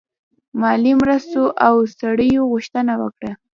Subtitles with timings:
[0.61, 3.31] مالي مرستو او سړیو غوښتنه وکړه.